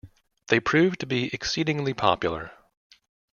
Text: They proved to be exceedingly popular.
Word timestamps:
They 0.47 0.59
proved 0.59 0.99
to 1.01 1.05
be 1.05 1.29
exceedingly 1.31 1.93
popular. 1.93 2.53